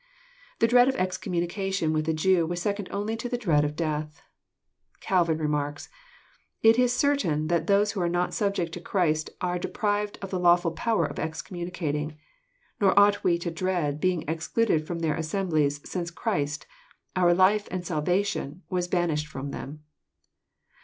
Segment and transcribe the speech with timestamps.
[0.57, 4.23] The dread of excommunication with a Jew was second only to the dread of death.
[4.99, 5.89] Calvin remarks:
[6.63, 10.71] It is certain that those who are not subject to Christ are deprived of the lawful
[10.71, 12.17] power of excommunicating.
[12.79, 16.65] Nor ought we to dread being excluded ftom their assemblies, since Christ,
[17.15, 19.83] our Life and Salvation, was banished from them."